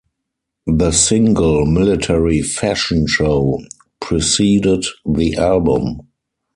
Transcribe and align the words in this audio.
The 0.65 0.89
single 0.93 1.67
"Military 1.67 2.41
Fashion 2.41 3.05
Show" 3.05 3.59
preceded 3.99 4.83
the 5.05 5.35
album. 5.35 5.99